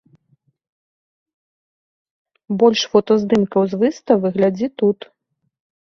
[2.65, 4.99] Больш фотаздымкаў з выставы глядзі тут.